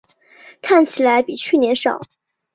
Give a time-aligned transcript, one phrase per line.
[0.63, 2.01] 看起来比去年少